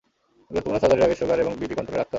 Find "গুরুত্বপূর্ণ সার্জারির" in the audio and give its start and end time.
0.49-1.05